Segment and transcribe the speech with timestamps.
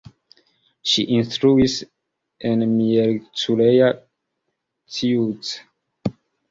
[0.91, 1.75] Ŝi instruis
[2.53, 3.95] en Miercurea
[4.99, 5.57] Ciuc.